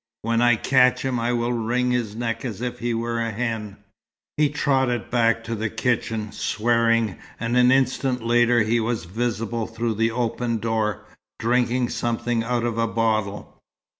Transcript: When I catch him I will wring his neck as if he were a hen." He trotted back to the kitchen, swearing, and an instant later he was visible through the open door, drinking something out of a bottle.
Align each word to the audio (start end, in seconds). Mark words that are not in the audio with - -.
When 0.23 0.41
I 0.41 0.55
catch 0.55 1.03
him 1.05 1.19
I 1.19 1.31
will 1.31 1.53
wring 1.53 1.91
his 1.91 2.15
neck 2.15 2.43
as 2.43 2.59
if 2.59 2.79
he 2.79 2.91
were 2.91 3.21
a 3.21 3.29
hen." 3.29 3.77
He 4.35 4.49
trotted 4.49 5.11
back 5.11 5.43
to 5.43 5.53
the 5.53 5.69
kitchen, 5.69 6.31
swearing, 6.31 7.19
and 7.39 7.55
an 7.55 7.71
instant 7.71 8.25
later 8.25 8.61
he 8.61 8.79
was 8.79 9.05
visible 9.05 9.67
through 9.67 9.93
the 9.93 10.09
open 10.09 10.57
door, 10.57 11.05
drinking 11.37 11.89
something 11.89 12.43
out 12.43 12.63
of 12.63 12.79
a 12.79 12.87
bottle. 12.87 13.59